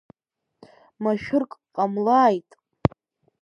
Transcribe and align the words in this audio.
Машәырк 1.03 1.51
ҟамлааит… 1.73 2.49